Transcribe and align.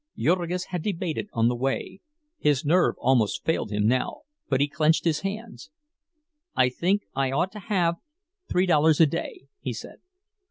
Jurgis 0.17 0.63
had 0.69 0.81
debated 0.81 1.27
on 1.31 1.47
the 1.47 1.55
way. 1.55 2.01
His 2.39 2.65
nerve 2.65 2.95
almost 2.97 3.45
failed 3.45 3.69
him 3.69 3.85
now, 3.87 4.21
but 4.49 4.59
he 4.59 4.67
clenched 4.67 5.05
his 5.05 5.19
hands. 5.19 5.69
"I 6.55 6.69
think 6.69 7.03
I 7.15 7.31
ought 7.31 7.51
to 7.51 7.59
have' 7.59 7.97
three 8.49 8.65
dollars 8.65 8.99
a 8.99 9.05
day," 9.05 9.45
he 9.59 9.73
said. 9.73 9.97